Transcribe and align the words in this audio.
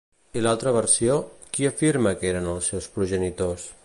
I 0.39 0.41
l'altra 0.45 0.71
versió, 0.77 1.17
qui 1.57 1.69
afirma 1.71 2.15
que 2.23 2.31
eren 2.33 2.51
els 2.55 2.71
seus 2.73 2.89
progenitors? 2.97 3.67